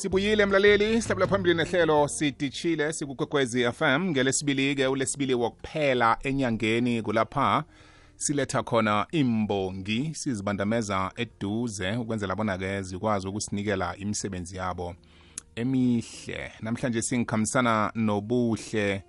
sibuyile 0.00 0.46
mlaleli. 0.46 1.02
Sihlabela 1.02 1.26
phambili 1.26 1.54
nehlelo 1.54 2.08
sidishile 2.08 2.92
sikukwekwezi 2.92 3.72
fm 3.72 4.10
ngelesibili-ke 4.10 4.86
ulesibili 4.86 5.34
wokuphela 5.34 6.18
enyangeni 6.22 7.02
kulapha 7.02 7.64
siletha 8.16 8.62
khona 8.62 9.06
imbongi 9.12 10.14
sizibandameza 10.14 11.12
eduze 11.16 11.92
ukwenzela 11.92 12.36
bona-ke 12.36 12.82
zikwazi 12.82 13.28
ukusinikela 13.28 13.96
imisebenzi 13.96 14.56
yabo 14.56 14.94
emihle. 15.54 16.52
Namhlanje 16.60 17.02
singikhambisana 17.02 17.92
nobuhle 17.94 19.02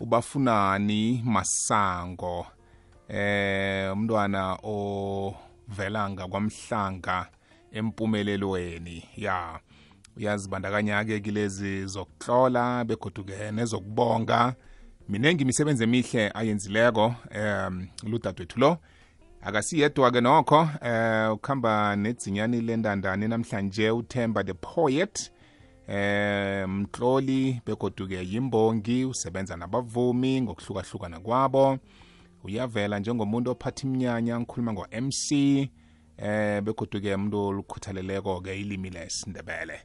ubafunani 0.00 1.22
masango 1.24 2.46
eh 3.08 3.92
umntwana 3.92 4.58
ovela 4.62 6.10
ngakwamhlanga 6.10 7.26
empumelelweni. 7.72 9.04
Ya. 9.16 9.60
Uyazibandakanya-ke 10.16 11.20
kilezi 11.20 11.86
zokuhlola 11.86 12.84
begoduke 12.84 13.50
nezokubonga. 13.52 14.54
Minengi 15.08 15.42
imisebenzi 15.42 15.84
emihle 15.84 16.30
ayenzileko 16.34 17.14
um 17.34 17.88
ludadwethu 18.02 18.60
lo. 18.60 18.78
Akasiyedwa-ke 19.42 20.20
nokho 20.20 20.68
eh 20.82 21.32
ukuhamba 21.32 21.96
nedzinyani 21.96 22.60
lendandane 22.60 23.28
namhlanje 23.28 23.90
uthemba 23.90 24.44
the 24.44 24.54
poet 24.54 25.32
eh 25.88 26.68
mtloli 26.68 27.60
begoduke 27.66 28.26
yimbongi 28.26 29.04
usebenza 29.04 29.56
nabavumi 29.56 30.42
ngokuhlukahlukana 30.42 31.20
kwabo. 31.20 31.78
Uyavela 32.44 32.98
njengomuntu 32.98 33.50
ophatha 33.50 33.86
iminyanya 33.86 34.40
ngikhuluma 34.40 34.72
ngo-mc 34.72 35.32
eh 36.18 36.62
begoduke 36.62 37.14
umuntu 37.14 37.38
olukhuthaleleko-ke 37.38 38.60
ilimi 38.60 38.90
lesindebele. 38.90 39.80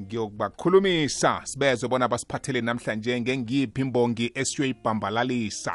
Ngiyokubakhulumisa 0.00 1.40
sibezwe 1.44 1.88
bona 1.88 2.08
basiphathele 2.08 2.60
namhlanje 2.60 3.20
ngengiphi 3.20 3.80
imbongi 3.80 4.32
esiyoyibhambalalisa 4.34 5.72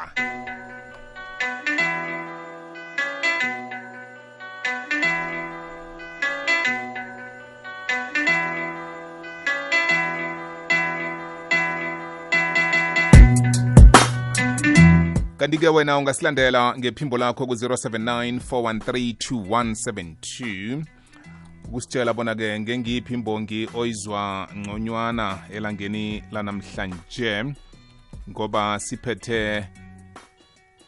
kanti-ke 15.38 15.68
wena 15.68 15.98
ungasilandela 15.98 16.74
ngephimbo 16.78 17.18
lakho 17.18 17.46
ku-079 17.46 18.40
413 18.50 20.97
ukusitshela 21.68 22.14
bona-ke 22.14 22.60
ngengiphi 22.60 23.14
imbongi 23.14 23.68
oyizwa 23.74 24.48
ngconywana 24.56 25.38
elangeni 25.52 26.22
lanamhlanje 26.32 27.44
ngoba 28.30 28.78
siphethe 28.78 29.64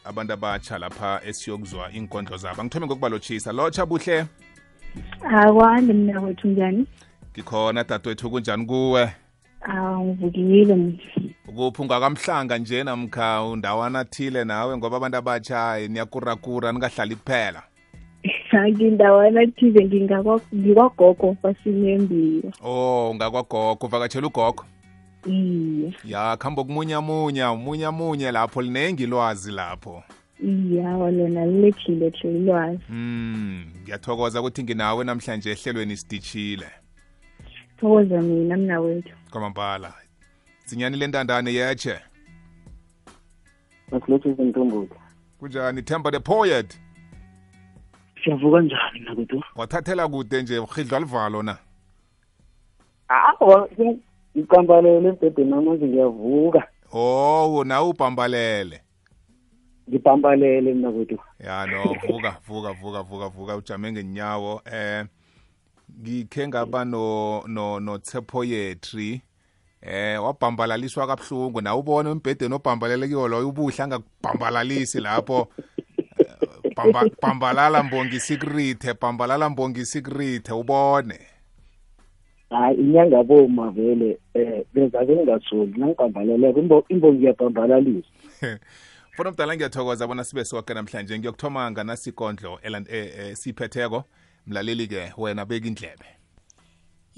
abantu 0.05 0.33
abatsha 0.33 0.77
lapha 0.77 1.21
esiyokuzwa 1.25 1.91
inkondlo 1.91 2.37
zabo. 2.37 2.63
Ngithome 2.63 2.85
ngokubalotshisa 2.85 3.51
lotsha 3.51 3.85
buhle? 3.85 4.25
Akwandi 5.29 5.93
mina 5.93 6.21
wethu 6.21 6.47
njani? 6.47 6.87
Ngikhona 7.31 7.83
dadewethu 7.83 8.29
kunjani 8.29 8.65
kuwe? 8.65 9.11
Aw 9.61 10.05
ngivukile 10.05 10.73
ukuphi? 10.73 11.35
Kuphi 11.55 11.81
ungakamhlanga 11.81 12.57
nje 12.57 12.83
namkha 12.83 13.43
undawana 13.43 14.05
thile 14.05 14.43
nawe 14.43 14.77
ngoba 14.77 14.97
abantu 14.97 15.17
abatsha 15.17 15.87
niyakurakura 15.87 16.71
ningahlali 16.71 17.15
kuphela 17.15 17.63
angindawana 18.59 19.47
thize 19.47 19.79
ngingakwa- 19.85 20.41
ngikwagogo 20.55 21.37
basinembiwa 21.43 22.51
oh 22.63 23.15
ngakwagogo 23.15 23.85
uvakatshela 23.87 24.27
ugogo? 24.27 24.65
Iye. 25.27 25.93
Ya 26.05 26.37
khambo 26.37 26.63
kumunyamunya 26.63 27.51
umunyamunye 27.51 28.31
lapho 28.31 28.61
linengi 28.61 29.03
ilwazi 29.03 29.51
lapho. 29.51 30.03
Iyawa 30.43 31.11
lona 31.11 31.45
lilethile 31.45 32.11
tle 32.11 32.31
ilwazi. 32.31 32.79
Mm 32.89 33.65
ngiyathokoza 33.83 34.39
ukuthi 34.41 34.63
nginawe 34.63 35.03
namhlanje 35.03 35.51
ehlelweni 35.51 35.97
sidishile 35.97 36.67
thokoza 37.79 38.21
mina 38.21 38.57
mnawethu. 38.57 39.15
Kwamambala 39.31 39.93
zinyani 40.65 40.97
lentandane 40.97 41.53
yeche 41.53 41.99
masilethe 43.91 44.29
izintombuzi 44.29 44.91
kunjani 45.39 45.81
themba 45.81 46.11
the 46.11 46.19
poet 46.19 46.79
siyavuka 48.23 48.61
njani 48.61 48.99
nakuthi 48.99 49.43
wathathela 49.55 50.07
kude 50.07 50.41
nje 50.41 50.59
uhidlwa 50.59 50.99
livalo 50.99 51.43
na? 51.43 51.57
Awa 53.07 53.67
ngicambalele 54.37 55.09
ebhedeni 55.09 55.49
namanje 55.49 55.85
ngiyavuka. 55.85 56.67
Oh 56.93 57.63
nawe 57.63 57.89
ubhambalele 57.89 58.81
ngibhambalele 59.89 60.73
mina 60.73 60.91
kwethu 60.91 61.19
ya 61.39 61.65
no 61.65 61.83
vuka 62.07 62.37
vuka 62.47 62.71
vuka 62.73 63.01
vuka 63.03 63.29
vuka 63.29 63.55
ujame 63.55 63.91
ngenyawo. 63.91 64.61
Eh 64.65 65.05
ngikhe 66.01 66.47
ngaba 66.47 66.85
no 66.85 67.43
no 67.47 67.79
no 67.79 67.99
poetry 68.27 69.21
eh 69.81 70.23
wabhambalaliswa 70.23 71.07
kabuhlungu. 71.07 71.61
Na 71.61 71.75
ubone 71.75 72.11
embhedeni 72.11 72.53
obhambalele 72.55 73.07
kiwo 73.07 73.27
loyo 73.27 73.49
ubuhle 73.49 73.83
angakubhambalalisi 73.83 74.99
lapho? 74.99 75.47
Eh, 76.71 76.75
bhamba- 76.77 77.09
bhambalala 77.21 77.83
mbongi 77.83 78.19
secret 78.19 78.99
bhambalala 79.01 79.49
mbongi 79.49 79.85
secret 79.85 80.49
ubone. 80.49 81.19
Hayi 82.49 82.77
inyanga 82.77 83.23
boma 83.23 83.71
vele 83.71 84.17
um 84.35 84.63
bezake 84.73 85.11
ngingasoli 85.15 85.73
nangibhambaleleko 85.77 86.59
Imbo- 86.59 86.85
imbongi 86.89 87.23
iyabhambalalisa 87.23 88.07
mfuna 89.13 89.29
omdala 89.29 89.55
ngiyathokoza 89.55 90.07
bona 90.07 90.23
sibe 90.23 90.45
soke 90.45 90.73
namhlanje. 90.73 91.19
Ngiyokuthoma 91.19 91.71
nganasikondlo 91.71 92.59
eland- 92.63 92.89
eh, 92.91 93.11
eh, 93.19 93.35
siyiphetheko 93.35 94.03
mlaleli-ke 94.47 95.13
wena 95.17 95.45
beka 95.45 95.67
indlebe. 95.67 96.05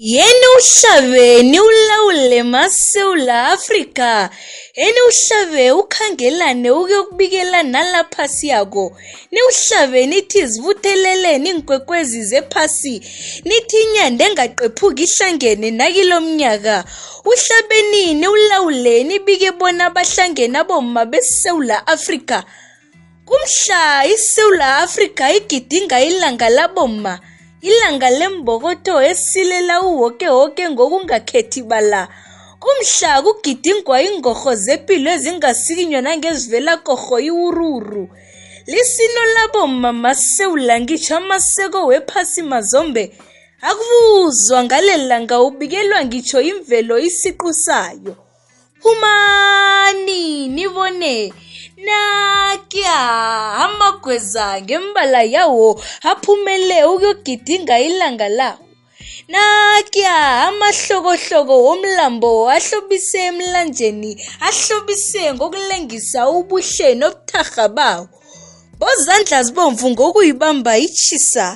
Yeni 0.04 0.46
uhlabe 0.58 1.40
ulawule 1.40 2.42
masewula 2.42 3.48
afrika. 3.48 4.30
Yeni 4.76 4.98
uhlabe 5.08 5.72
ukhangelane 5.72 6.70
ukuyokubikela 6.70 7.62
nalapha 7.62 8.28
siyako. 8.28 8.96
Niwuhlabe 9.32 10.06
nithi 10.06 10.46
zibutheleleni 10.46 11.48
iinkwekwezi 11.50 12.24
zephasi. 12.24 13.00
Nithi 13.44 13.76
inyanda 13.82 14.24
engaqephuki 14.28 15.02
ihlangene 15.02 15.70
nakilo 15.70 16.20
mnyaka. 16.20 16.84
Uhlabenini 17.24 18.28
ulawuleni 18.28 19.18
bike 19.18 19.52
bona 19.52 19.90
bahlangene 19.90 20.58
abomma 20.58 21.04
besewula 21.06 21.86
afrika. 21.86 22.44
Kumhla 23.24 24.06
isewula 24.06 24.76
afrika 24.78 25.32
igidinga 25.32 26.00
ilanga 26.00 26.48
labomma. 26.48 27.20
Ilanga 27.68 28.10
lembokotho 28.18 28.94
esilela 29.10 29.74
uwoke-woke 29.88 30.64
ngokungakhethi 30.70 31.62
bala. 31.70 32.02
Kumhla 32.62 33.22
kugidingwa 33.24 33.96
ingorho 34.08 34.52
zepilo 34.64 35.10
ezingasikinywa 35.16 36.00
nangezivela 36.02 36.74
korho 36.86 37.16
iwururu. 37.28 38.04
Lisino 38.66 39.22
labomma 39.34 39.90
masewula 39.92 40.80
ngitsho 40.80 41.16
amaseko 41.16 41.86
wephasi 41.86 42.42
mazombe. 42.42 43.04
Akubuzwa 43.68 44.64
ngalelanga 44.64 45.36
ubikelwa 45.46 46.04
ngitsho 46.04 46.40
imvelo 46.40 46.98
isiqu 46.98 47.52
sayo. 47.64 48.14
Phumani 48.80 50.48
nibone. 50.48 51.32
Nakya 51.86 52.98
amagweza 53.64 54.46
ngembala 54.62 55.22
yawo 55.34 55.68
aphumele 56.10 56.78
ukuyogidinga 56.92 57.74
ilanga 57.86 58.28
lawo 58.38 58.64
nakya 59.32 60.14
amahlokohloko 60.48 61.54
womlambo 61.66 62.32
ahlobise 62.56 63.18
emlanjeni 63.30 64.12
ahlobise 64.48 65.22
ngokulengisa 65.34 66.20
ubuhle 66.36 66.88
nobutharha 67.00 67.66
bawo. 67.76 68.08
Bozandla 68.80 69.42
zibomvu 69.46 69.86
ngokuyibamba 69.90 70.72
itshisa 70.86 71.46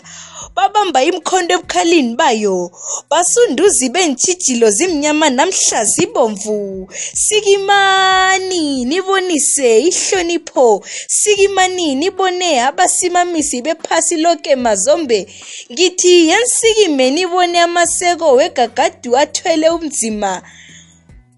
babamba 0.59 1.01
imkhondo 1.11 1.55
ebukhalini 1.55 2.17
bayo. 2.21 2.71
Basunduzi 3.11 3.87
bentshijilo 3.95 4.69
zimnyama 4.71 5.31
namhla 5.31 5.81
zibomvu. 5.93 6.89
Sikimani 7.25 8.85
nibonise 8.91 9.71
ihlonipho. 9.89 10.85
Sikimani 11.19 11.95
nibone 11.95 12.51
abasimamisi 12.69 13.63
bephasi 13.63 14.17
loke 14.25 14.57
mazombe. 14.57 15.21
Ngithi 15.73 16.29
yensikime 16.29 17.11
nibone 17.11 17.59
amaseko 17.61 18.33
wegagadu 18.39 19.17
athwele 19.23 19.69
umzima. 19.71 20.43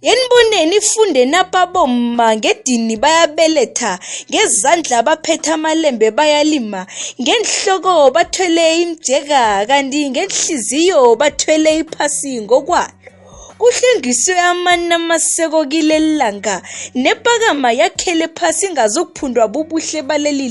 Yeniboneni 0.02 0.76
ifunde 0.76 1.24
napha 1.26 1.66
bomma 1.66 2.36
ngedini 2.36 2.96
bayabeletha 2.96 3.98
ngezandla 4.30 5.02
baphethe 5.02 5.52
amalembe 5.52 6.10
bayalima 6.10 6.86
ngenhloko 7.20 8.10
bathwele 8.14 8.64
imjeka 8.82 9.66
kanti 9.68 10.10
ngenhliziyo 10.10 11.16
bathwele 11.20 11.70
iphasi 11.78 12.40
ngokwalo. 12.40 12.94
Kuhlengiswe 13.60 14.38
amani 14.40 14.94
amaseko 14.94 15.64
kileli 15.66 16.16
langa 16.16 16.62
nepakama 16.94 17.72
yakhele 17.72 18.28
phasi 18.28 18.66
ingazokuphundwa 18.66 19.48
bubuhle 19.48 20.02
baleli 20.02 20.48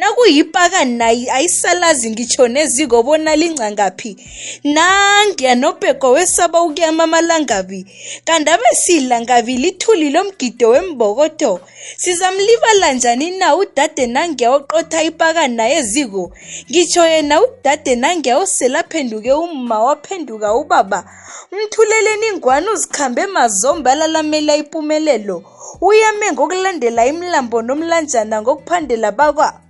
langa 0.00 0.06
nakuyipakana 0.06 1.06
ayisalazi 1.06 2.10
ngitsho 2.10 2.48
neziko 2.48 3.02
bona 3.02 3.36
lingcangaphi. 3.36 4.16
Nangiya 4.64 5.54
nobheko 5.54 6.12
wesaba 6.12 6.62
ukuyama 6.62 7.04
amalangabi 7.04 7.86
kanti 8.24 8.50
abesilangabi 8.50 9.56
lithuli 9.56 10.10
lomgido 10.10 10.68
wembokodo. 10.70 11.60
Sizamlibala 11.96 12.92
njani 12.92 13.38
na 13.38 13.56
udade 13.56 14.06
nangiya 14.06 14.50
oqotha 14.50 15.02
ipakana 15.02 15.68
yeziko 15.68 16.32
ngitsho 16.70 17.06
yena 17.06 17.42
udade 17.42 17.94
nangiya 17.96 18.38
oselaphenduke 18.38 19.32
umma 19.32 19.80
waphenduka 19.84 20.54
ubaba. 20.54 21.04
Umthuleleni 21.52 22.26
ingwane 22.26 22.70
uzikhambe 22.70 23.26
mazombe 23.26 23.90
alalamela 23.90 24.56
impumelelo 24.56 25.42
uyame 25.80 26.32
ngokulandela 26.32 27.06
imlambo 27.06 27.62
nomlanjana 27.62 28.42
ngokuphandela 28.42 29.12
bakwabo 29.12 29.69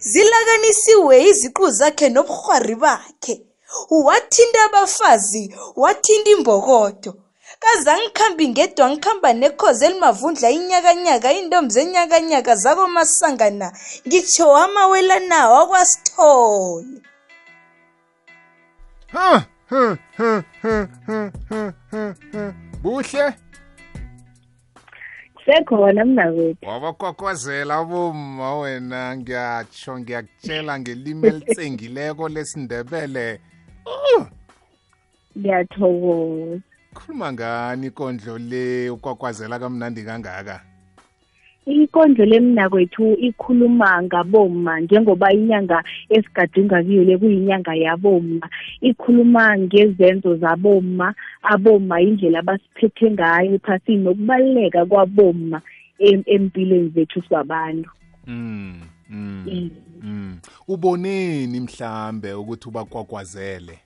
zilakanisiwe 0.00 1.24
iziqu 1.30 1.70
zakhe 1.70 2.08
nobuhwari 2.08 2.74
bakhe. 2.74 3.34
Wathinta 3.90 4.64
abafazi 4.64 5.54
wathinta 5.76 6.30
imbokodo. 6.30 7.12
Kaze 7.60 7.90
angikhambi 7.90 8.48
ngedwa 8.48 8.90
ngikhamba 8.90 9.32
nekhozi 9.32 9.84
elimavundla 9.84 10.50
inyakanyaka 10.50 11.28
iintombi 11.32 11.74
zenyakanyaka 11.74 12.52
zakomasangana 12.56 13.68
ngitsho 14.06 14.56
amawelana 14.56 15.38
wakwasithole. 15.52 17.00
Buhle? 22.82 23.24
Sekhona 25.46 26.04
mnakwethu 26.04 26.68
wabakwakwazela 26.68 27.84
bomma 27.84 28.58
wena 28.58 29.16
ngiyatsho 29.16 29.98
ngiyakutshela 30.00 30.80
ngelimi 30.80 31.28
elitsengileko 31.28 32.28
lesindebele. 32.28 33.40
Uh, 33.86 34.26
ngiyathokoza. 35.38 36.60
Khuluma 36.94 37.32
ngani 37.32 37.86
ikondlo 37.86 38.38
le 38.38 38.90
ukwakwazela 38.90 39.58
kamnandi 39.58 40.02
kangaka? 40.04 40.65
Ikondlo 41.66 42.24
lemnakwethu 42.24 43.14
ikhuluma 43.14 44.02
ngaboma 44.02 44.80
njengoba 44.80 45.32
inyanga 45.32 45.84
esigadinga 46.08 46.82
kiyo 46.82 47.04
le 47.04 47.18
kuyinyanga 47.18 47.74
yaboma 47.74 48.48
ikhuluma 48.80 49.58
ngezenzo 49.58 50.36
zaboma 50.36 51.14
aboma 51.42 52.00
indlela 52.00 52.38
abasiphethe 52.38 53.10
ngayo 53.10 53.54
ephasini 53.54 54.04
nokubaluleka 54.04 54.86
kwaboma 54.86 55.62
em- 55.98 56.26
empilweni 56.26 56.88
zethu 56.88 57.22
sibabantu 57.22 57.90
mm, 58.26 58.80
mm, 59.10 59.70
Mm. 60.02 60.38
uboneni 60.68 61.60
mhlambe 61.60 62.32
ukuthi 62.32 62.68
ubakwakwazele 62.68 63.78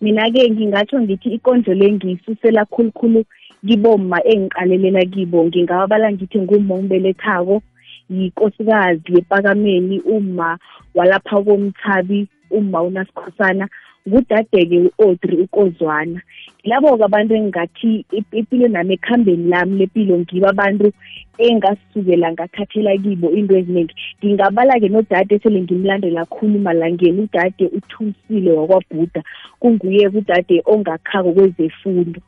mina-ke 0.00 0.50
ngingatsho 0.50 1.00
ngithi 1.00 1.28
ikondlo 1.28 1.74
le 1.74 1.92
ngiyisusela 1.92 2.64
khulukhulu 2.64 3.24
kiboma 3.66 4.18
engiqalelela 4.24 5.04
kibo 5.12 5.44
ngingababala 5.44 6.12
ngithi 6.12 6.38
ngumma 6.40 6.74
ongibelethako 6.74 7.62
yikosikazi 8.10 9.08
yepakameni 9.14 10.00
uma 10.00 10.58
walapha 10.94 11.42
komthabi 11.42 12.26
uma 12.50 12.82
unasikhosana 12.82 13.68
ngudade-ke 14.08 14.78
u-audrey 14.90 15.40
ukozwana. 15.46 16.20
Labo-ke 16.64 17.04
abantu 17.04 17.34
engingathi 17.34 18.04
ip- 18.12 18.34
impilo 18.34 18.68
nami 18.68 18.94
ekhambeni 18.94 19.48
lami 19.48 19.78
lempilo 19.78 20.18
ngibo 20.18 20.48
abantu 20.50 20.92
engasukela 21.38 22.32
ngathathela 22.32 22.98
kibo 22.98 23.30
into 23.30 23.56
eziningi. 23.56 23.94
Ngingabala-ke 24.24 24.88
nodade 24.88 25.34
esele 25.34 25.60
ngimlandela 25.62 26.24
khulu 26.26 26.58
malangeni 26.58 27.20
udade 27.22 27.64
uthusile 27.66 28.50
wakwabhuda 28.52 29.22
kunguye 29.60 30.08
udade 30.08 30.62
ongakhako 30.66 31.32
kwezefundo. 31.32 32.20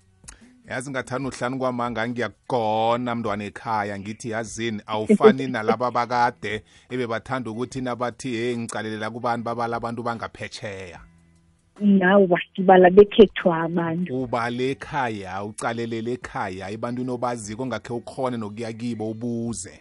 Yazi 0.68 0.90
ngathani 0.90 1.26
uhlani 1.26 1.58
kwamanga 1.58 2.08
ngiyakugona 2.08 3.14
mntwana 3.14 3.44
ekhaya 3.44 3.98
ngithi 3.98 4.30
yazini 4.30 4.82
awufani 4.86 5.46
nalaba 5.46 5.90
bakade 5.90 6.62
ebebathanda 6.90 7.50
ukuthi 7.50 7.80
nabathi 7.80 8.28
hey 8.28 8.56
ngicalelela 8.56 9.10
kubantu 9.10 9.44
babala 9.44 9.76
abantu 9.76 10.02
bangaphetsheya 10.02 11.00
nawa 11.80 12.38
ngibala 12.52 12.90
bekhethwa 12.90 13.62
abantu. 13.62 14.22
Ubale 14.22 14.70
ekhaya 14.70 15.44
ucalelele 15.44 16.12
ekhaya 16.12 16.70
ebantwini 16.70 17.10
obaziko 17.10 17.62
ongakhe 17.62 17.92
ukhone 17.92 18.36
nokuya 18.36 18.72
kibo 18.72 19.10
ubuze. 19.10 19.80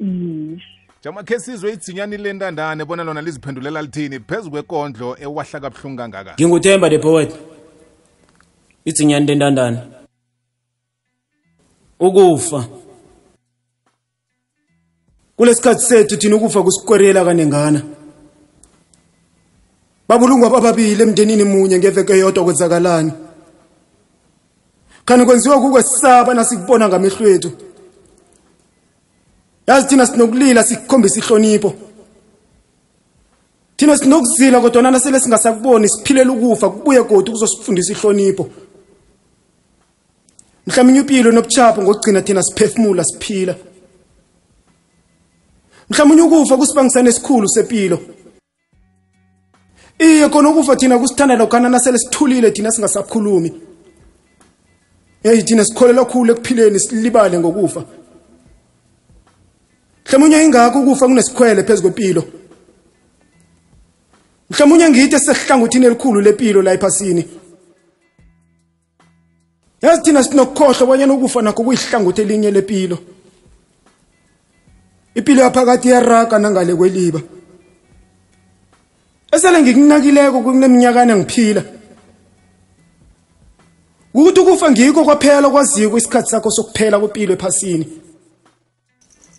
Mm. 0.00 0.58
jamakhe 1.02 1.38
sizwe 1.38 1.72
idzinyani 1.72 2.16
lentandane 2.16 2.84
bona 2.84 3.04
lona 3.04 3.22
liziphendulela 3.22 3.82
lithini? 3.82 4.20
Phezu 4.20 4.50
kwekondlo 4.50 5.16
ewahla 5.20 5.60
kabuhlungu 5.60 5.96
kangaka. 5.96 6.34
Nginguthemba 6.34 6.90
the 6.90 6.98
poet. 6.98 7.53
Idzinyani 8.84 9.26
lentandane 9.26 9.78
ukufa. 12.00 12.64
Kulesikhathi 15.36 15.84
sethu 15.84 16.16
thina 16.16 16.36
ukufa 16.36 16.62
kusikwerela 16.62 17.24
kanengana. 17.24 17.82
Babulungwa 20.08 20.50
bababili 20.50 21.02
emndenini 21.02 21.44
munye 21.44 21.78
ngeveke 21.78 22.18
yodwa 22.18 22.44
kwenzakalani. 22.44 23.12
Khani 25.04 25.24
kwenziwa 25.24 25.60
kukwesaba 25.60 26.34
nasikubona 26.34 26.88
ngamehlo 26.88 27.28
ethu. 27.28 27.50
Yazi 29.66 29.88
thina 29.88 30.06
sinokulila 30.06 30.64
sikukhombisa 30.64 31.18
ihlonipho. 31.18 31.74
Thina 33.76 33.98
sinokuzila 33.98 34.60
kodwa 34.60 34.82
nasele 34.82 35.20
singasakuboni 35.20 35.88
siphilela 35.88 36.32
ukufa 36.32 36.70
kubuye 36.70 37.02
kodwa 37.02 37.32
kuzosifundisa 37.32 37.92
ihlonipho. 37.92 38.50
Mhlawumbe 40.66 40.98
impilo 41.00 41.32
nobuchapho 41.32 41.82
ngokugcina 41.82 42.22
thina 42.22 42.42
siphefumula 42.42 43.04
siphila. 43.04 43.54
Mhlawumbe 45.90 46.22
ukufa 46.22 46.56
kusibangisana 46.56 47.08
esikhulu 47.08 47.48
sepilo. 47.48 47.98
Iye 49.98 50.28
khona 50.28 50.48
ukufa 50.48 50.76
thina 50.76 50.98
kusithanda 50.98 51.36
lokhana 51.36 51.68
nasele 51.68 51.98
sithulile 51.98 52.50
thina 52.50 52.70
singasakhulumi. 52.70 53.52
Hey 55.22 55.42
thina 55.42 55.64
sikholelwa 55.64 56.04
khulu 56.04 56.32
ekuphileni 56.32 56.80
silibale 56.80 57.38
ngokufa. 57.38 57.84
Mhlawumbe 60.06 60.44
ingakho 60.44 60.80
ukufa 60.80 61.06
kunesikhwele 61.06 61.62
phezu 61.62 61.82
kwempilo 61.82 62.24
mhlawumbe 64.50 64.90
ngithi 64.90 65.18
sesihlangothini 65.18 65.86
elikhulu 65.86 66.20
lempilo 66.20 66.62
la 66.62 66.72
ephasini. 66.72 67.28
Yazi 69.84 70.02
thina 70.02 70.22
sinokukhohlwa 70.24 70.82
abanye 70.82 71.04
ukufa 71.04 71.42
nakho 71.42 71.62
kuyihlangothi 71.64 72.20
elinye 72.22 72.50
lempilo 72.50 72.98
impilo 75.14 75.42
yaphakathi 75.42 75.88
iyaraga 75.88 76.38
nangale 76.38 76.74
kweliba. 76.74 77.20
Esele 79.32 79.62
ngikunakileko 79.62 80.42
kuneminyakana 80.42 81.12
engiphila. 81.12 81.62
Ukuthi 84.14 84.40
ukufa 84.40 84.70
ngikho 84.70 85.04
kwaphela 85.04 85.50
kwaziko 85.50 85.98
isikhathi 85.98 86.30
sakho 86.30 86.50
sokuphela 86.50 86.98
kwempilo 86.98 87.32
ephasini. 87.34 87.86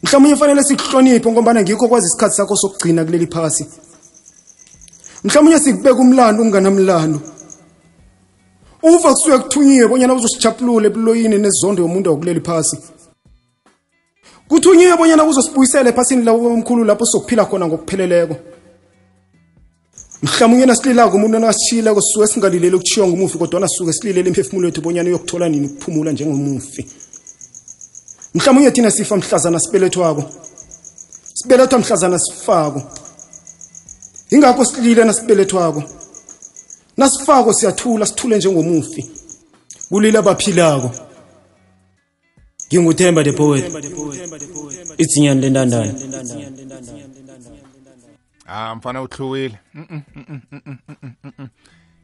Mhlawumbe 0.04 0.34
ufanele 0.34 0.64
sikuhloniphe 0.64 1.32
ngoba 1.32 1.54
ngikho 1.56 1.88
kwazi 1.88 2.08
isikhathi 2.08 2.36
sakho 2.36 2.56
sokugcina 2.56 3.06
kuleli 3.06 3.28
phasi. 3.28 3.66
Mhlawumbe 5.24 5.60
sikubeka 5.60 6.00
umlando 6.00 6.44
unganamlando. 6.44 7.35
Ufa 8.86 9.14
kusuke 9.14 9.38
kuthunyiwe 9.38 9.88
bonyana 9.88 10.14
uzosichapulula 10.14 10.88
ebuloyini 10.88 11.38
nezondo 11.38 11.82
yomuntu 11.84 12.10
wokuleli 12.10 12.42
phasi. 12.42 12.78
Kuthunyiwe 14.48 14.98
bonyana 14.98 15.24
kuzosibuyisela 15.26 15.90
ephasini 15.90 16.24
labo 16.24 16.48
omkhulu 16.54 16.84
lapho 16.84 17.06
sokuphila 17.06 17.46
khona 17.46 17.68
ngokupheleleko. 17.68 18.36
Mhlawumbe 20.24 20.66
nasililako 20.66 21.18
umuntu 21.18 21.40
nakasishiyileko 21.40 22.02
sisuke 22.02 22.28
singalileli 22.28 22.76
ukuthiwa 22.76 23.08
ngumufi 23.08 23.38
kodwa 23.38 23.68
sisuke 23.68 23.94
sililele 23.94 24.30
imphefumulo 24.30 24.68
yethu 24.68 24.82
bonyana 24.82 25.10
uyokuthola 25.10 25.50
nini 25.50 25.68
ukuphumula 25.68 26.12
njengomufi. 26.12 26.86
Mhlawumbe 28.36 28.72
thina 28.72 28.92
sifa 28.92 29.18
mhlazana 29.18 29.60
sibelethwako. 29.60 30.24
Sibelethwa 31.34 31.80
mhlazana 31.80 32.20
sifako. 32.20 32.82
Ingakho 34.30 34.66
silile 34.66 35.04
nasibelethwako. 35.04 35.84
nasifako 36.98 37.54
siyathula 37.54 38.06
sithule 38.06 38.38
njengomufi. 38.38 39.12
Kulila 39.90 40.20
abaphilako. 40.20 40.92
Nginguthemba 42.68 43.24
the 43.24 43.32
poet. 43.32 43.64
Itsinyani 44.98 45.42
lentandane 45.42 45.94
ah 48.48 48.76
mfana 48.76 49.02
uthluwile 49.02 49.60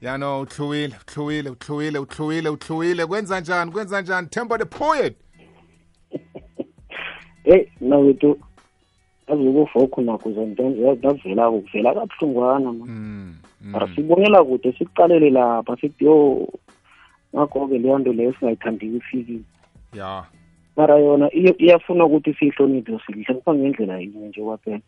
ya 0.01 0.17
no 0.17 0.41
uthluwile 0.41 0.95
uthluwile 1.01 1.49
uthluwile 1.49 1.99
uthluwile 1.99 2.49
uthluwile 2.49 3.05
kwenza 3.05 3.39
njani 3.39 3.71
kwenza 3.71 4.01
njani? 4.01 4.27
Themba 4.27 4.57
the 4.57 4.65
poet. 4.65 5.15
Hey 7.43 7.65
nawethu 7.81 8.39
azukufokho 9.27 10.01
nakho 10.01 10.31
zonke 10.31 10.63
nje 10.63 10.95
kuvela 10.95 11.93
kabuhlungwana 11.93 12.71
manje 12.73 12.91
mm. 12.91 13.35
Mm, 13.61 13.67
mm. 13.67 13.71
mara 13.71 13.95
sibonela 13.95 14.43
kude 14.43 14.73
sikuqalele 14.77 15.29
lapha 15.29 15.77
sithi 15.77 16.05
yo 16.05 16.47
ngakho-ke 17.35 17.77
leyo 17.77 17.99
nto 17.99 18.13
leyo 18.13 18.33
singayithandiki 18.39 18.97
ifikile 18.97 19.41
ya. 19.93 20.23
Mara 20.77 20.99
yona 20.99 21.29
iyafuna 21.33 22.05
ukuthi 22.05 22.33
siyihloniphe 22.33 22.99
siyihlonipha 23.05 23.53
ngendlela 23.53 23.99
yinye 23.99 24.27
nje 24.27 24.41
kwaphela. 24.41 24.81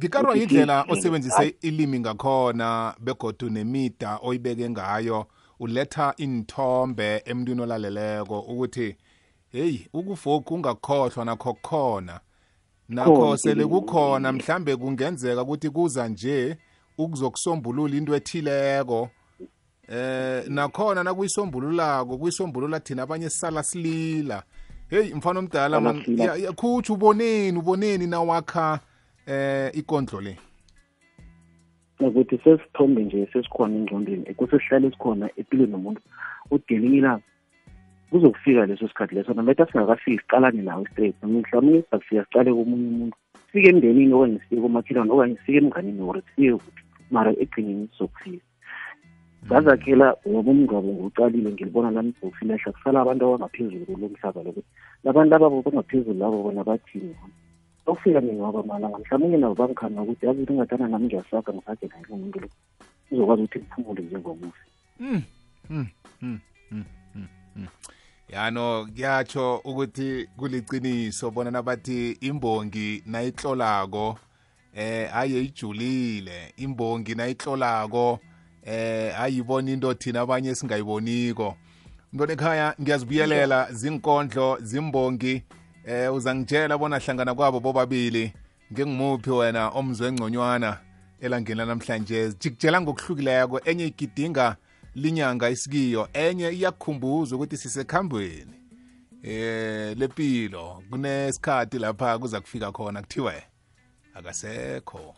Ngikarwa 0.00 0.30
Ukuthi 0.30 0.42
indlela 0.42 0.84
si- 0.86 0.92
osebenzise 0.92 1.54
ilimi 1.62 2.00
ngakhona 2.00 2.94
begodu 3.00 3.50
nemida 3.50 4.18
oyibeke 4.22 4.70
ngayo 4.70 5.26
uletha 5.60 6.14
inthombe 6.16 7.22
emntwini 7.24 7.60
olaleleko 7.62 8.40
ukuthi 8.40 8.96
heyi 9.52 9.86
ukufoku 9.92 10.54
ungakhohlwa 10.54 11.24
nakho 11.24 11.54
kukhona. 11.54 12.20
Nakho 12.88 13.16
Khona 13.16 13.36
sele 13.38 13.66
kukhona 13.66 14.32
mhlambe 14.32 14.76
kungenzeka 14.76 15.42
ukuthi 15.42 15.70
kuza 15.70 16.08
nje 16.08 16.56
ukuzokusombulula 16.98 17.96
into 17.96 18.14
ethileko. 18.14 19.10
Eh 19.88 20.44
nakhona 20.48 21.02
nakuyisombululako 21.02 22.18
kuyisombulula 22.18 22.80
thina 22.80 23.02
abanye 23.02 23.30
sisala 23.30 23.62
silila. 23.62 24.42
Hey 24.90 25.14
mfana 25.14 25.38
omdala 25.38 25.80
khuthi 26.56 26.92
uboneni 26.92 27.58
uboneni 27.58 28.06
nawakha 28.06 28.80
eh 29.26 29.70
ikondlo 29.74 30.20
le. 30.20 30.36
Ukuthi 32.00 32.38
sesithombe 32.38 33.04
nje 33.04 33.28
sesikhona 33.32 33.76
engcondweni 33.76 34.34
kusesihlale 34.34 34.90
sikhona 34.90 35.30
empilweni 35.36 35.72
nomuntu 35.72 36.02
udelinye 36.50 36.98
ilanga 36.98 37.22
kuzokufika 38.10 38.66
leso 38.66 38.88
sikhathi 38.88 39.14
leso 39.14 39.34
nometa 39.34 39.66
singakafiki 39.66 40.18
siqalane 40.18 40.62
nawe 40.62 40.86
straight 40.92 41.22
mhlawumbe 41.22 41.82
sizakufika 41.82 42.24
sicale 42.24 42.50
komunye 42.50 42.88
umuntu 42.88 43.16
sifike 43.50 43.68
emndenini 43.68 44.14
okanye 44.14 44.38
sifike 44.38 44.60
komakhelwane 44.62 45.12
okanye 45.12 45.36
sifike 45.36 45.58
emnganini 45.58 46.02
or 46.02 46.16
sifike 46.22 46.52
kuphi 46.52 46.82
mara 47.10 47.30
egcineni 47.42 47.88
sizokufika 47.90 48.44
ngazakhela 49.46 50.06
ngoba 50.28 50.50
umngcwabo 50.50 50.90
nguqalile 50.92 51.50
ngilibona 51.50 51.90
lami 51.90 52.12
ibhoksi 52.14 52.44
lehla 52.44 52.72
kusala 52.72 53.00
abantu 53.00 53.22
abangaphezulu 53.24 53.84
kulo 53.86 54.06
mhlaba 54.12 54.40
lokuthi 54.46 54.70
labantu 55.04 55.30
labo 55.30 55.62
bangaphezulu 55.64 56.18
labo 56.20 56.36
bona 56.44 56.62
bathini 56.68 57.14
okufika 57.86 58.20
mina 58.20 58.44
waba 58.44 58.62
malanga 58.62 58.98
mhlawumbe 58.98 59.36
nabo 59.38 59.54
bangikhana 59.54 60.02
ukuthi 60.02 60.26
yazi 60.26 60.40
ukuthi 60.42 60.54
ngathana 60.54 60.88
nami 60.88 61.06
ngiyasaga 61.06 61.50
ngisage 61.52 61.86
naye 61.88 62.04
umuntu 62.06 62.22
muntu 62.22 62.38
lo. 62.42 62.48
Uzokwazi 63.10 63.42
ukuthi 63.42 63.58
ngiphumule 63.58 64.02
njengomufi 64.02 64.66
Yano 68.32 68.86
kuyatsho 68.94 69.56
ukuthi 69.64 70.28
kuliciniso 70.36 71.30
bona 71.30 71.50
nabathi 71.50 72.10
imbongi 72.20 73.02
nayitlolako 73.06 74.18
eh 74.74 75.16
aye 75.16 75.42
ijulile 75.42 76.54
imbongi 76.56 77.14
nayitlolako 77.14 78.20
eh 78.64 79.20
ayibona 79.20 79.70
into 79.70 79.94
thina 79.94 80.20
abanye 80.20 80.54
singayiboniko. 80.54 81.56
Mntwana 82.12 82.32
ekhaya 82.32 82.74
ngiyazibuyelela 82.80 83.72
zinkondlo 83.72 84.58
zimbongi 84.62 85.42
eh 85.84 86.14
uzangitshela 86.14 86.78
bona 86.78 86.98
hlangana 86.98 87.34
kwabo 87.34 87.60
bobabili 87.60 88.32
ngengimuphi 88.72 89.30
wena 89.30 89.68
omzwe 89.68 90.12
ngconywana 90.12 90.78
elangeni 91.20 91.66
namhlanje 91.66 92.32
jikutshela 92.40 92.80
ngokuhlukileko 92.80 93.60
enye 93.64 93.86
igidinga 93.86 94.56
linyanga 94.94 95.50
isikiyo 95.50 96.08
enye 96.12 96.50
iyakukhumbuza 96.50 97.36
ukuthi 97.36 97.56
sisekhambweni. 97.56 98.54
Eh 99.22 99.96
lepilo 99.98 100.82
kunesikhathi 100.90 101.78
lapha 101.78 102.18
kuza 102.18 102.40
kufika 102.40 102.72
khona 102.72 103.02
kuthiwe 103.02 103.42
akasekho. 104.14 105.14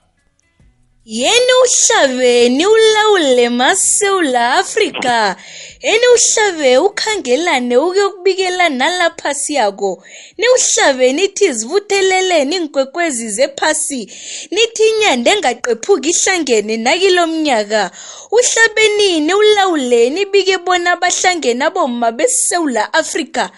Yeni 1.04 1.52
uhlabeni 1.64 2.66
ulawule 2.66 3.48
masewula 3.48 4.54
afrika 4.54 5.36
yeni 5.82 6.06
uhlabe 6.14 6.78
ukhangelane 6.78 7.76
ukuyokubikela 7.76 8.68
nalapha 8.68 9.34
siyako. 9.34 10.04
Niuhlabe 10.38 11.12
nithi 11.12 11.52
zivutheleleni 11.52 12.56
inkwekwezi 12.56 13.30
zephasi. 13.30 14.12
Nithi 14.50 14.82
inyanda 14.88 15.30
engaqephuki 15.32 16.10
ihlangene 16.10 16.76
nakilo 16.76 17.26
mnyaka 17.26 17.90
uhlabenini 18.30 19.34
ulawuleni 19.34 20.26
bike 20.26 20.58
bona 20.58 20.92
abahlangene 20.92 21.64
abomma 21.64 22.12
besewula 22.12 22.92
afrika. 22.92 23.50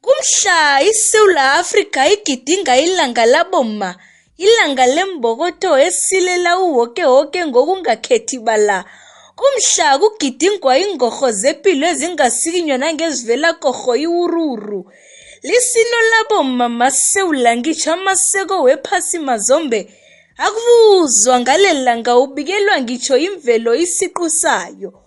Kumhla 0.00 0.82
isewula 0.82 1.52
afrika 1.52 2.08
igidinga 2.08 2.80
ilanga 2.80 3.26
labomma. 3.26 3.96
Ilanga 4.38 4.86
lembokotho 4.86 5.78
esilela 5.78 6.58
uwoke-woke 6.58 7.46
ngokungakhethi 7.46 8.38
bala. 8.38 8.84
Kumhla 9.38 9.98
kugidingwa 9.98 10.78
ingorho 10.78 11.30
zepilo 11.30 11.86
ezingasikinywa 11.92 12.78
nangezivela 12.78 13.52
korho 13.62 13.96
iwururu. 13.96 14.80
Lisino 15.42 15.98
labomma 16.10 16.68
masewula 16.68 17.50
amaseko 17.92 18.62
wephasi 18.62 19.18
mazombe. 19.18 19.80
Akubuzwa 20.38 21.40
ngalelanga 21.40 22.16
ubikelwa 22.16 22.80
ngitsho 22.80 23.16
imvelo 23.16 23.74
isiqu 23.74 24.30
sayo 24.30 25.01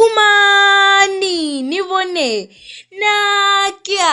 phumani 0.00 1.62
nibone 1.62 2.48
nakya 3.00 4.12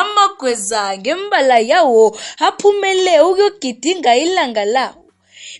amagweza 0.00 0.98
ngembala 0.98 1.58
yawo 1.58 2.04
aphumele 2.46 3.14
ukuyogidinga 3.20 4.16
ilanga 4.16 4.64
lawo. 4.64 5.04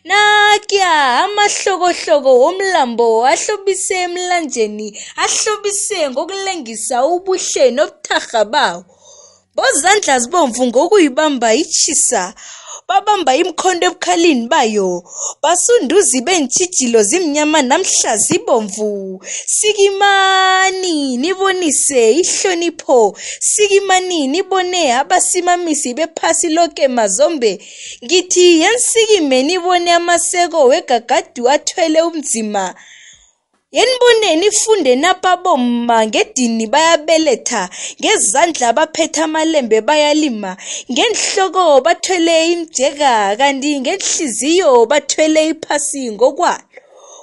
Nakya 0.04 0.92
amahlokohloko 1.24 2.30
womlambo 2.42 3.08
ahlobise 3.32 3.94
emlanjeni 4.06 4.88
ahlobise 5.24 5.98
ngokulengisa 6.10 6.96
ubuhle 7.14 7.64
nobuthakga 7.76 8.42
bawo. 8.52 8.84
Bozandla 9.56 10.18
zibomvu 10.22 10.62
ngokuyibamba 10.66 11.48
itshisa. 11.62 12.34
Babamba 12.92 13.32
imkhondo 13.42 13.86
ebukhalini 13.88 14.44
bayo 14.52 14.90
basunduzi 15.42 16.18
bentshijilo 16.26 17.00
zimnyama 17.10 17.60
namhla 17.62 18.12
zibomvu. 18.24 18.90
Sikimani 19.56 21.16
nibonise 21.22 22.02
ihlonipho 22.20 23.16
sikimani 23.50 24.18
nibone 24.32 24.82
abasimamisi 25.00 25.94
bephasi 25.98 26.48
loke 26.56 26.84
mazombe. 26.88 27.52
Ngithi 28.04 28.60
yensikime 28.62 29.42
nibone 29.42 29.90
amaseko 29.98 30.58
wegagadu 30.70 31.42
athwele 31.54 32.02
umzima 32.02 32.74
yeniboneni 33.76 34.46
ifunde 34.46 34.96
napha 34.96 35.36
bomma 35.36 36.06
ngedini 36.06 36.66
bayabeletha 36.66 37.62
ngezandla 38.00 38.68
baphethe 38.76 39.20
amalembe 39.26 39.78
bayalima 39.88 40.56
ngenhloko 40.92 41.80
bathwele 41.86 42.34
imjeka 42.52 43.12
kanti 43.40 43.80
ngenhliziyo 43.80 44.86
bathwele 44.90 45.40
iphasi 45.52 46.02
ngokwalo. 46.12 46.64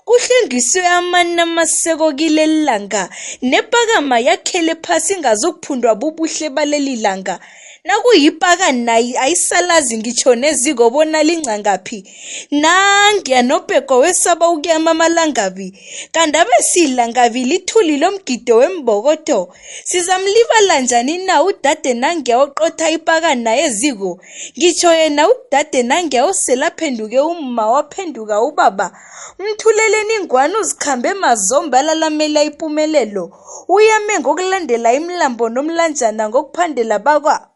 Kuhlengiswe 0.08 0.88
amani 0.88 1.42
amaseko 1.42 2.14
kileli 2.14 2.64
langa 2.68 3.10
nepakama 3.42 4.18
yakhele 4.20 4.76
phasi 4.76 5.14
ingazukuphundwa 5.14 5.96
bubuhle 5.96 6.50
baleli 6.50 6.96
langa 6.96 7.40
nakuyipakani 7.84 8.84
nayi 8.84 9.18
ayisalazi 9.18 9.98
ngitsho 9.98 10.36
neziko 10.36 10.90
bona 10.90 11.24
lingcangaphi. 11.24 12.04
Nangiya 12.52 13.42
nobheko 13.42 13.98
wesaba 13.98 14.50
ukuyama 14.50 14.92
amalangabi 14.92 15.74
kanti 16.12 16.38
abesilangabi 16.38 17.44
lithuli 17.44 17.98
lomgido 17.98 18.56
wembokotho 18.58 19.54
sizamlibala 19.86 20.80
njani 20.80 21.18
na 21.26 21.44
udade 21.44 21.94
nangiya 21.94 22.40
oqotha 22.44 22.90
ipakani 22.90 23.44
naye 23.44 23.64
eziko? 23.64 24.20
Ngitsho 24.58 24.94
yena 24.94 25.30
udade 25.30 25.84
nangiya 25.84 26.26
oselaphenduke 26.26 27.20
umma 27.20 27.72
waphenduka 27.72 28.42
ubaba. 28.42 28.92
Mthuleleni 29.40 30.14
ingwane 30.14 30.56
uzikhambe 30.58 31.14
mazombe 31.14 31.78
alalamela 31.80 32.44
impumelelo 32.44 33.32
uyame 33.68 34.20
ngokulandela 34.20 34.94
imlambo 34.94 35.50
nomlanjana 35.50 36.30
ngokuphandela 36.30 37.00
bakwabo 37.00 37.50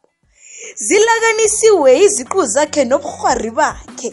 zilakanisiwe 0.75 2.00
iziqu 2.05 2.46
zakhe 2.46 2.84
nobuhwari 2.86 3.50
bakhe 3.50 4.10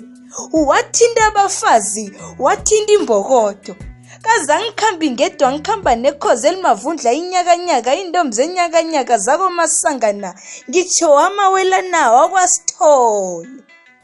wathinta 0.53 1.27
abafazi 1.27 2.13
wathinta 2.39 2.93
imbokodo 2.93 3.75
kaze 4.23 4.53
angikhambi 4.53 5.11
ngedwa 5.11 5.53
ngikhamba 5.53 5.97
nekhozi 5.97 6.47
elimavundla 6.49 7.13
inyakanyaka 7.13 7.91
iintombi 7.97 8.37
zenyakanyaka 8.37 9.19
zakomasangana 9.19 10.31
ngitsho 10.69 11.19
amawelana 11.19 12.13
wakwasithole 12.13 13.49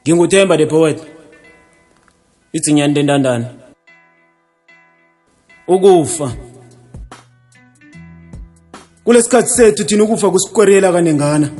Nginguthemba 0.07 0.57
the 0.57 0.67
poet. 0.67 1.03
Idzinyani 2.53 2.95
lentandane. 2.95 3.47
Ukufa. 5.69 6.33
Kulesikhathi 9.05 9.49
sethu 9.49 9.85
thina 9.85 10.05
ukufa 10.05 10.31
kusikwerela 10.31 10.93
kanengana. 10.93 11.51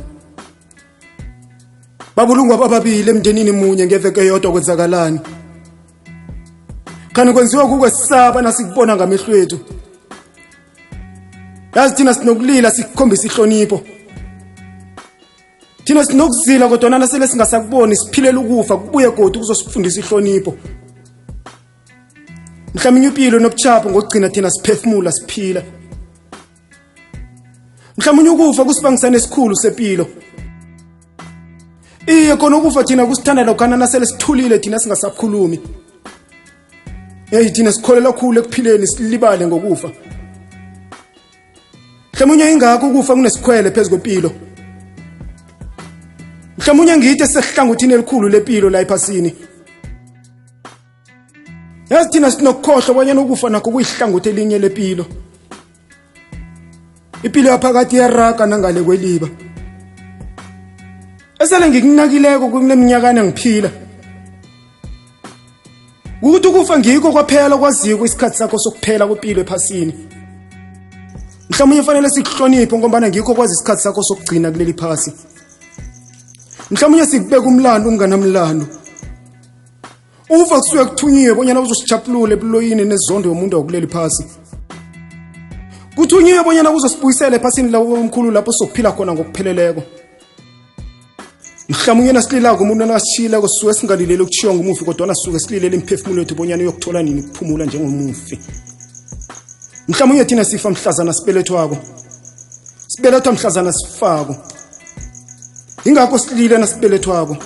Babulungwa 2.17 2.57
bababili 2.59 3.11
emndenini 3.11 3.53
munye 3.53 3.87
ngeveke 3.87 4.27
yodwa 4.27 4.53
kwenzakalani. 4.53 5.21
Kanti 7.13 7.33
kwenziwa 7.33 7.69
kukwesaba 7.69 8.43
nasikubona 8.43 8.97
ngamehlo 8.97 9.37
ethu. 9.37 9.59
Yazi 11.75 11.95
thina 11.95 12.15
sinokulila 12.15 12.71
sikukhombisa 12.71 13.27
ihlonipho. 13.27 13.81
Thina 15.85 16.05
sinokuzila 16.05 16.69
kodwa 16.69 16.91
nana 16.91 17.07
sele 17.07 17.29
singasakuboni 17.29 17.97
siphilela 17.97 18.41
ukufa 18.41 18.77
kubuye 18.77 19.11
kodwa 19.11 19.41
kuzosifundisa 19.41 20.01
ihlonipho. 20.01 20.55
Mhlawumbe 22.75 23.07
impilo 23.07 23.39
nobuchapho 23.39 23.91
ngokugcina 23.91 24.29
thina 24.29 24.51
siphefumula 24.51 25.13
siphila. 25.13 25.63
Mhlawumbe 27.99 28.31
ukufa 28.31 28.65
kusibangisana 28.65 29.17
esikhulu 29.17 29.57
sepilo. 29.57 30.07
Iye 32.07 32.37
khona 32.37 32.57
ukufa 32.57 32.85
thina 32.85 33.07
kusithanda 33.07 33.45
lokhana 33.45 33.77
nasele 33.77 34.07
sithulile 34.07 34.59
thina 34.59 34.79
singasakhulumi. 34.79 35.61
Hey 37.31 37.51
thina 37.51 37.73
sikholela 37.73 38.13
kakhulu 38.13 38.41
ekuphileni 38.41 38.87
silibale 38.87 39.47
ngokufa. 39.47 39.91
Mhlawumbe 42.15 42.53
ingakho 42.53 42.87
ukufa 42.89 43.15
kunesikhwele 43.15 43.71
phezulu 43.71 43.99
kwempilo. 43.99 44.33
Mhlawumbe 46.59 46.97
ngide 46.97 47.27
sesihlangothini 47.27 47.95
elikhulu 47.95 48.29
lempilo 48.29 48.71
la 48.71 48.81
ephasini. 48.81 49.35
Yazi 51.91 52.11
thina 52.11 52.31
sinokukhohlwa 52.31 52.91
abanyana 52.91 53.21
ukufa 53.21 53.51
nakho 53.51 53.71
kuyihlangothi 53.71 54.29
elinye 54.29 54.59
lempilo. 54.59 55.07
Impilo 57.23 57.51
yaphakathi 57.51 57.97
yaraga 57.97 58.47
nangale 58.47 58.83
kweliba. 58.83 59.29
Esele 61.39 61.69
ngikunakileko 61.69 62.49
kuneminyakana 62.49 63.25
ngiphila. 63.25 63.71
Ukuthi 66.23 66.49
ukufa 66.49 66.79
ngikho 66.79 67.13
kwaphela 67.13 67.57
kwaziyo 67.59 67.99
kwesikhathi 67.99 68.37
sakho 68.37 68.59
sokuphela 68.59 69.07
kwempilo 69.07 69.41
ephasini. 69.43 69.95
Mhlawumbe 71.51 71.83
fanele 71.83 72.11
sikuhloniphe 72.11 72.79
ngoba 72.79 73.01
ngikho 73.01 73.35
kwazi 73.35 73.53
isikhathi 73.53 73.83
sakho 73.83 74.03
sokugcina 74.03 74.51
kuleli 74.51 74.73
phasi. 74.73 75.13
Mhlawumbe 76.71 77.07
sikubeka 77.07 77.47
umlando 77.47 77.89
unganamlando. 77.89 78.67
Ufa 80.31 80.61
kusuke 80.61 80.85
kuthunyiwe 80.85 81.35
bonyana 81.35 81.61
uzosijaphulula 81.61 82.33
ebuloyini 82.35 82.85
nezondo 82.85 83.29
yomuntu 83.29 83.57
wakuleli 83.57 83.87
phasi. 83.87 84.25
Kuthunyiwe 85.97 86.45
bonyana 86.45 86.71
uzosibuyisela 86.71 87.37
ephasini 87.37 87.71
lawo 87.71 87.95
omkhulu 87.95 88.31
lapho 88.31 88.53
sokuphila 88.53 88.93
khona 88.93 89.13
ngokupheleleko. 89.13 89.83
Mhlawumbe 91.69 92.13
nasililako 92.13 92.63
umuntu 92.63 92.87
nasishila 92.87 93.41
kusuke 93.41 93.75
singalilele 93.75 94.23
ukuthiwa 94.23 94.55
ngumufi 94.55 94.85
kodwa 94.85 95.07
nasuke 95.07 95.39
sililele 95.39 95.77
imphefumulo 95.77 96.21
yethu 96.21 96.35
bonyana 96.35 96.63
uyokuthola 96.63 97.03
nini 97.03 97.21
ukuphumula 97.21 97.65
njengomufi. 97.65 98.39
Mhlawumbe 99.89 100.25
thina 100.25 100.45
sifa 100.45 100.71
mhlazana 100.71 101.13
sibelethwako. 101.13 101.77
Sibelethwa 102.89 103.33
mhlazana 103.33 103.73
sifako. 103.73 104.37
Ingakho 105.85 106.19
silile 106.19 106.59
nasibelethwako. 106.59 107.37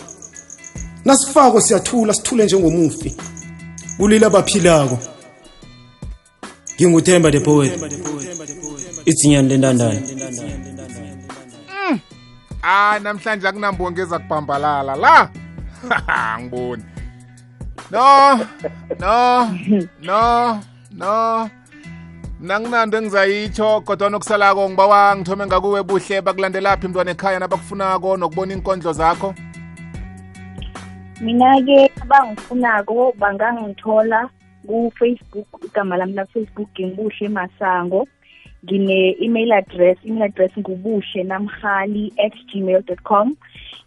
Nasifako 1.04 1.60
siyathula 1.60 2.14
sithule 2.14 2.44
njengomufi. 2.44 3.16
Kulila 3.96 4.26
abaphilako. 4.26 4.98
Nginguthemba 6.76 7.30
the 7.30 7.40
poet. 7.40 7.72
Idzinyani 9.06 9.48
lentandane. 9.48 10.02
Ah 12.62 12.98
namhlanje 13.02 13.48
akunambongi 13.48 14.00
ezakubhambalala 14.00 14.96
la. 14.96 15.30
Angiboni. 16.08 16.84
No 17.90 18.36
no 19.00 19.50
no 20.00 20.60
no. 20.92 21.50
Mna 22.40 22.60
nginando 22.60 22.98
engizayitsho 22.98 23.80
kodwa 23.80 24.10
nokusalako 24.10 24.70
ngibawa 24.70 25.16
ngithome 25.16 25.46
ngakuwe 25.46 25.82
buhle 25.82 26.22
bakulandelaphi 26.22 26.88
mntwana 26.88 27.10
ekhaya 27.10 27.38
nabakufunako 27.38 28.16
nokubona 28.16 28.52
iinkondlo 28.54 28.92
zakho? 28.92 29.34
Mina-ke 31.20 31.92
abangifunako 32.02 33.12
bangangithola 33.18 34.28
ku-facebook 34.66 35.48
igama 35.64 35.96
lami 35.96 36.12
la-facebook 36.12 36.68
ngingubuhle 36.72 37.28
masango. 37.28 38.08
Ngine-email 38.64 39.52
address 39.52 39.96
email 40.04 40.24
address 40.28 40.52
ngubuhle 40.58 41.24
namhali 41.24 42.12
at 42.18 42.34
gmail 42.52 42.82
dot 42.86 43.02
com. 43.04 43.36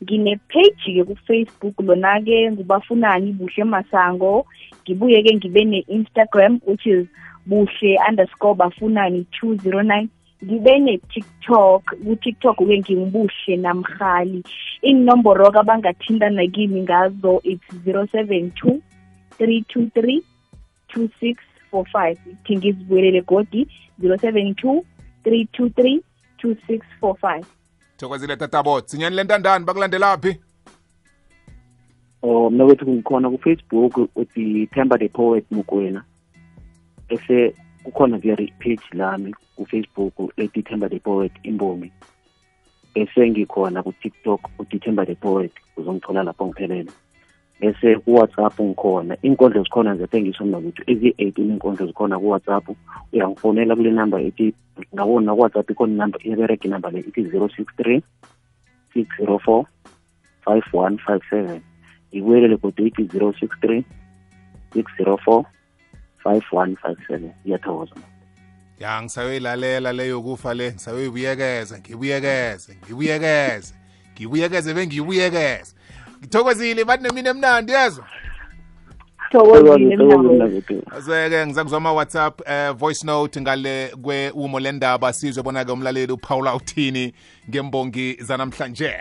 Ngine-page-ke 0.04 1.04
ku-facebook 1.08 1.76
lona-ke 1.80 2.52
ngubafunani 2.52 3.32
buhle 3.38 3.64
masango. 3.64 4.46
Ngibuye-ke 4.84 5.36
ngibe 5.38 5.62
ne-instagram 5.66 6.60
which 6.66 6.88
is 6.88 7.08
buhle 7.48 7.92
underscore 8.08 8.56
bafunani 8.56 9.26
two 9.32 9.58
zero 9.60 9.82
nine. 9.82 10.10
Ngibe 10.44 10.74
ne-tiktok 10.80 11.84
ku-tiktok-ke 12.04 12.82
ngingubuhle 12.82 13.56
namhali. 13.62 14.44
Inomboro-ke 14.84 15.60
abangathintana 15.62 16.52
kimi 16.52 16.82
ngazo 16.82 17.40
it's 17.44 17.64
zero 17.86 18.08
seven 18.12 18.52
two 18.60 18.82
three 19.38 19.64
two 19.70 19.90
three 19.96 20.22
two 20.90 21.10
six 21.20 21.40
four 21.74 21.86
five 21.98 22.18
ithi 22.32 22.58
ngizibuyelele 22.58 23.22
godi 23.22 23.68
zero 24.02 24.18
seven 24.18 24.56
two 24.56 24.78
three 25.24 25.46
two 25.58 25.70
three 25.70 25.98
two 26.38 26.56
six 26.68 26.86
four 27.02 27.18
five 27.18 27.46
thokozile 27.98 28.36
tatabot 28.36 28.88
sinyani 28.88 29.16
lentandani 29.16 29.66
bakulandelaphi 29.66 30.34
Oh 32.26 32.50
mina 32.50 32.66
kwethu 32.66 32.88
ngikhona 32.88 33.30
ku-Facebook 33.30 33.98
uthi 34.16 34.68
Themba 34.74 34.98
the 34.98 35.10
Poet 35.10 35.46
Mukwena. 35.52 36.04
Bese 37.10 37.54
kukhona 37.84 38.18
ke 38.18 38.54
page 38.60 38.88
lami 38.94 39.34
ku-Facebook 39.58 40.14
ethi 40.38 40.64
Themba 40.64 40.90
the 40.90 41.00
Poet 41.00 41.32
Imbomi. 41.44 41.92
Bese 42.96 43.30
ngikhona 43.30 43.84
ku-TikTok 43.84 44.42
uthi 44.60 44.80
Themba 44.80 45.06
the 45.06 45.16
Poet 45.16 45.52
uzongithola 45.78 46.24
lapho 46.24 46.48
ngiphelele. 46.48 46.92
bese 47.64 47.96
ku-whatsapp 47.96 48.60
ngikhona. 48.60 49.18
Inkondlo 49.22 49.64
zikhona 49.64 49.94
nje 49.94 50.08
thengiswa 50.08 50.46
mina 50.46 50.58
ukuthi 50.58 50.84
ezi-eighteen 50.92 51.50
inkondlo 51.50 51.88
zikhona 51.88 52.20
ku-whatsapp 52.20 52.70
uyangifonela 53.14 53.76
kule 53.76 53.92
number 53.92 54.20
ethi 54.20 54.54
ngabona 54.96 55.36
ku-whatsapp 55.36 55.70
ikhona 55.70 55.94
inamba 55.94 56.20
iyaberege 56.24 56.68
inumber 56.68 56.92
le 56.92 57.00
ithi 57.00 57.24
zero 57.32 57.50
six 57.50 57.66
three 57.78 58.04
six 58.94 59.08
zero 59.18 59.40
four 59.40 59.66
five 60.46 60.64
one 60.74 60.98
five 60.98 61.22
seven. 61.30 61.62
Ibuyelele 62.12 62.58
kodwa 62.58 62.88
ithi 62.88 63.04
zero 63.04 63.34
six 63.40 63.50
three 63.62 63.86
six 64.74 64.86
zero 64.98 65.18
four 65.18 65.46
five 66.24 66.44
one 66.52 66.76
five 66.76 66.98
seven. 67.08 67.32
Ngiyathokoza. 67.46 67.96
Ya 68.80 69.02
ngisayoyilalela 69.02 69.94
leyo 69.94 70.22
kufa 70.22 70.54
le 70.54 70.72
ngisayoyibuyekeza 70.72 71.80
ngibuyekeze 71.80 72.76
ngibuyekeze 72.86 73.74
ngibuyekeze 74.14 74.74
bengiyibuyekeze 74.74 75.76
ngithokozile 76.24 76.86
bathi 76.86 77.04
nemini 77.04 77.30
emnandi 77.30 77.72
yezwa 77.72 78.06
thokozile 79.32 79.96
mnabo 79.96 80.34
Ngithokozile. 80.48 81.46
ngiza 81.46 81.64
kuzwa 81.64 81.78
ama-whatsapp 81.78 82.42
eh, 82.50 82.72
voice 82.72 83.06
note 83.08 83.42
ngale 83.42 83.88
kwe-umo 84.02 84.60
lendaba. 84.60 85.14
Sizwe 85.14 85.44
bona-ke 85.44 85.72
umlaleli 85.72 86.14
uphawula 86.14 86.56
uthini 86.56 87.14
ngembongi 87.50 88.18
zanamhlanje 88.22 88.94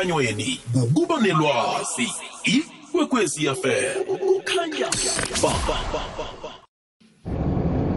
ukuba 0.00 0.14
semkhanyweni 0.14 0.60
ukuba 0.74 1.18
nelwazi 1.20 2.12
ikwekwezi 2.44 3.46
fm 3.46 4.04
kukhanya 4.18 4.88
ba 5.42 5.52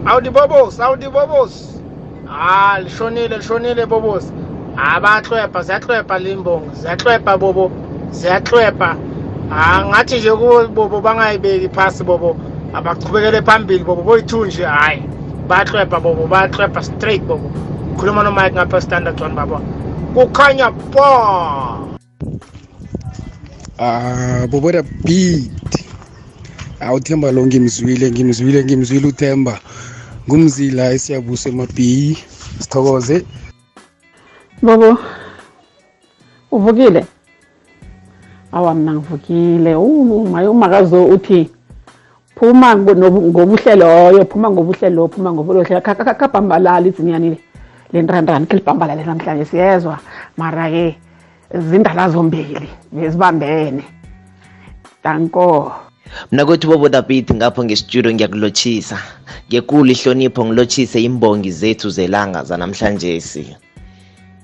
awuti 0.06 0.30
bobos 0.30 0.80
awuti 0.80 1.08
bobos 1.08 1.80
ha 2.26 2.80
lishonile 2.80 3.38
lishonile 3.38 3.86
bobos 3.86 4.32
ha 4.76 5.00
bayahlwebha 5.00 5.62
ziyahlwebha 5.62 6.18
limbongo 6.18 6.74
ziyahlwebha 6.74 7.38
bobo 7.38 7.70
ziyahlwebha 8.12 8.96
ha 9.50 9.84
ngathi 9.86 10.18
nje 10.18 10.30
kubo 10.30 10.68
bobo 10.68 11.00
bangayibeki 11.00 11.68
phasi 11.68 12.04
bobo. 12.04 12.36
Abachubekele 12.74 13.42
phambili 13.42 13.84
bobo 13.84 14.02
boyi-two 14.02 14.46
nje 14.46 14.64
hhayi 14.64 15.02
bayahlwebha 15.48 16.00
bobo 16.00 16.26
bayahlwebha 16.26 16.82
straight 16.82 17.22
bobo. 17.22 17.50
Khuluma 17.98 18.22
nomike 18.22 18.52
ngapha 18.52 18.80
standard 18.80 19.20
one 19.20 19.34
baba. 19.34 19.60
Kukhanya 20.14 20.70
bo 20.70 21.83
Ah, 23.78 24.46
boboda 24.46 24.86
beat. 25.02 25.50
Awuthemba 26.78 27.32
lo 27.32 27.42
ngimzwile, 27.46 28.10
ngimzwile, 28.10 28.64
ngimzwile 28.64 29.06
uThemba. 29.08 29.58
Ngumzila 30.28 30.92
esiyabuse 30.94 31.48
emabhi. 31.48 32.18
Sithokoze. 32.62 33.26
Bobo. 34.62 34.98
Uvukile? 36.52 37.04
Awa 38.52 38.74
mina 38.74 38.94
ngivukile. 38.94 39.74
Uma 39.74 40.50
umakazo 40.50 41.04
uthi 41.06 41.50
phuma 42.36 42.76
ngobuhle 42.76 43.74
loyo, 43.74 44.24
phuma 44.24 44.50
ngobuhle 44.50 44.90
lo, 44.90 45.08
phuma 45.08 45.32
ngobuhle. 45.32 45.80
Kakabhambalala 45.80 46.86
izinyani 46.86 47.30
le. 47.30 47.38
Le 47.92 48.02
ndrandana 48.02 48.46
ke 48.46 48.56
libhambalale 48.56 49.04
namhlanje 49.04 49.44
siyezwa. 49.44 49.98
Mara 50.36 50.70
ke 50.70 50.96
zindala 51.52 52.10
zombili 52.10 52.68
bezibambene. 52.92 53.84
Danko. 55.04 55.72
mina 56.30 56.44
kwethu 56.46 56.68
bobodabit 56.68 57.34
ngapho 57.34 57.64
ngestudio 57.64 58.12
ngiyakulotshisa 58.14 58.98
ngekulu 59.48 59.90
ihlonipho 59.90 60.44
ngilotshise 60.44 61.02
imbongi 61.02 61.50
zethu 61.50 61.90
zelanga 61.90 62.44
zanamhlanje 62.44 63.20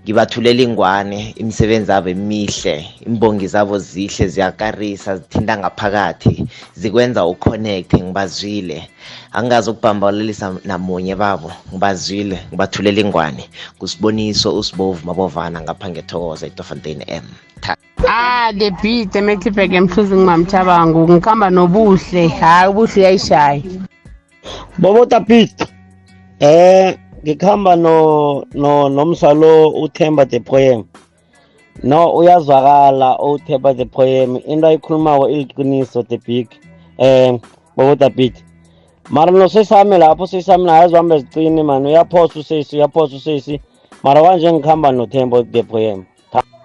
ngibathulela 0.04 0.62
ingwane 0.62 1.34
imisebenzi 1.36 1.90
yabo 1.92 2.08
emihle 2.08 2.86
imbongi 3.06 3.46
zabo 3.46 3.78
zihle 3.78 4.28
ziyakarisa 4.28 5.16
zithinta 5.16 5.58
ngaphakathi 5.58 6.46
zikwenza 6.74 7.26
uconnect 7.26 7.94
ngibazwile 7.94 8.88
angazi 9.32 9.70
ukubhambalalisa 9.70 10.54
namunye 10.64 11.14
babo 11.14 11.52
ngibazwile 11.72 12.38
ngibathulela 12.48 13.00
ingwane 13.00 13.44
kusiboniso 13.78 14.58
usibovu 14.58 15.06
mabovana 15.06 15.60
ngapha 15.60 15.88
ngethokoza 15.90 16.46
itofontein 16.46 17.02
m 17.08 17.24
Ah 18.08 18.52
the 18.58 18.70
beat 18.82 19.14
emehlipeke 19.16 19.76
emhluzi 19.76 20.14
ngimamthabangu 20.14 21.08
ngikhamba 21.08 21.50
nobuhle 21.50 22.28
hhayi 22.28 22.70
ubuhle 22.70 23.00
uyayishaya 23.00 23.62
Bobo 24.78 25.04
Tapit. 25.06 25.52
Eh 26.40 26.96
ngikhamba 27.22 27.76
no 27.76 28.44
no 28.54 28.88
nomsalo 28.88 29.70
uThemba 29.82 30.24
the 30.28 30.40
poem. 30.40 30.84
No 31.82 32.16
uyazwakala 32.16 33.18
uThemba 33.18 33.76
the 33.76 33.84
poem 33.84 34.36
into 34.36 34.66
ayikhulumako 34.66 35.28
iliqiniso 35.28 36.08
the 36.08 36.18
big. 36.18 36.48
Eh 36.98 37.38
Bobo 37.76 37.94
Tapit. 37.94 38.34
Mara 39.10 39.32
no 39.32 39.48
sesame 39.48 39.98
lapho 39.98 40.26
sesame 40.26 40.64
naye 40.64 40.84
azihamba 40.84 41.14
ezicini 41.16 41.62
man 41.64 41.86
uyaphosa 41.86 42.38
usesi 42.40 42.76
uyaphosa 42.76 43.16
usesi 43.16 43.60
mara 44.04 44.22
kanje 44.22 44.52
ngikhamba 44.52 44.92
noThemba 44.92 45.42
the 45.52 45.62
poem. 45.62 46.04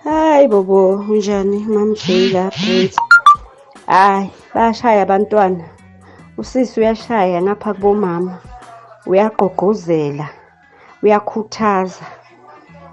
hayi 0.03 0.47
bobo 0.47 0.95
unjani 1.09 1.65
mamjila 1.65 2.51
Brent 2.51 2.93
hayi 3.87 4.29
bayashaya 4.53 5.01
abantwana 5.01 5.63
usisi 6.37 6.79
uyashaya 6.79 7.41
ngapha 7.41 7.73
kubomama 7.73 8.37
uyagqugquzela 9.07 10.27
uyakhuthaza 11.03 12.05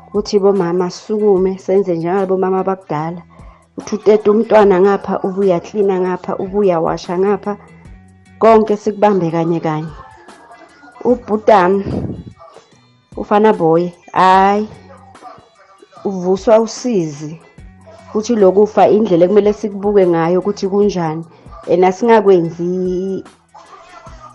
ukuthi 0.09 0.39
bomama 0.39 0.91
sukume 0.91 1.59
senze 1.59 1.97
njengabomama 1.97 2.65
bakudala 2.65 3.23
uthi 3.79 3.95
uteta 3.97 4.31
umntwana 4.31 4.81
ngapha 4.81 5.21
ubuya 5.27 5.61
klina 5.61 6.01
ngapha 6.01 6.37
ubuya 6.37 6.81
washa 6.81 7.19
ngapha. 7.19 7.57
Konke 8.43 8.77
sikubambe 8.77 9.31
kanye 9.31 9.61
kanye. 9.61 9.89
Ubhutami 11.05 11.85
ufana 13.17 13.53
boy 13.53 13.91
hayi 14.13 14.69
uvuswa 16.05 16.61
usizi 16.61 17.41
futhi 18.13 18.37
lokufa 18.37 18.89
indlela 18.89 19.25
ekumele 19.25 19.53
sikubuke 19.53 20.07
ngayo 20.07 20.41
ukuthi 20.41 20.69
kunjani. 20.69 21.25
Ena 21.67 21.93
singakwenzi 21.93 23.25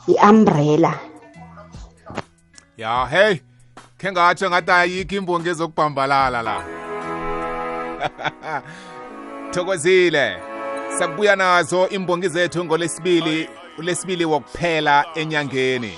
i-umbrella. 0.08 0.94
Ya 2.78 3.06
hey 3.06 3.36
khe 3.98 4.12
ngatsho 4.12 4.50
ngathi 4.50 4.72
ayikho 4.72 5.16
imbongi 5.16 5.50
ezokubhambalala 5.50 6.42
la. 6.42 6.62
Thokozile 9.52 10.38
sakubuya 11.00 11.36
nazo 11.36 11.90
imbongi 11.90 12.30
zethu 12.30 12.66
ngolesibili 12.66 13.50
ulesibili 13.78 14.26
wokuphela 14.26 15.06
enyangeni. 15.16 15.98